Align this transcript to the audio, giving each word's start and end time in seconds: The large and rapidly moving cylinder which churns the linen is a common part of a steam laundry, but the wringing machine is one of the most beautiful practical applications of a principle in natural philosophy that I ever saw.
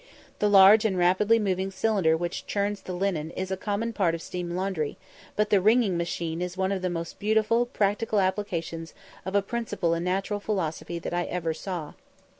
The 0.39 0.49
large 0.49 0.83
and 0.83 0.97
rapidly 0.97 1.37
moving 1.37 1.69
cylinder 1.69 2.17
which 2.17 2.47
churns 2.47 2.81
the 2.81 2.93
linen 2.93 3.29
is 3.29 3.51
a 3.51 3.55
common 3.55 3.93
part 3.93 4.15
of 4.15 4.21
a 4.21 4.23
steam 4.23 4.49
laundry, 4.55 4.97
but 5.35 5.51
the 5.51 5.61
wringing 5.61 5.95
machine 5.95 6.41
is 6.41 6.57
one 6.57 6.71
of 6.71 6.81
the 6.81 6.89
most 6.89 7.19
beautiful 7.19 7.67
practical 7.67 8.19
applications 8.19 8.95
of 9.27 9.35
a 9.35 9.43
principle 9.43 9.93
in 9.93 10.03
natural 10.03 10.39
philosophy 10.39 10.97
that 10.97 11.13
I 11.13 11.25
ever 11.25 11.53
saw. 11.53 11.93